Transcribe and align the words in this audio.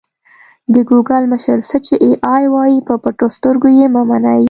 د 0.73 0.75
ګوګل 0.89 1.23
مشر: 1.31 1.57
څه 1.69 1.77
چې 1.85 1.95
اې 2.03 2.11
ای 2.33 2.43
وايي 2.53 2.79
په 2.87 2.93
پټو 3.03 3.27
سترګو 3.35 3.69
یې 3.77 3.85
مه 3.93 4.01
منئ. 4.09 4.39